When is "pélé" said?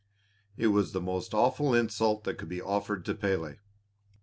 3.13-3.59